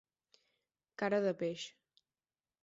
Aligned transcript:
Cara 1.03 1.19
de 1.27 1.35
peix. 1.43 1.67